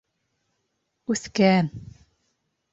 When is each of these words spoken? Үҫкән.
Үҫкән. 1.15 1.71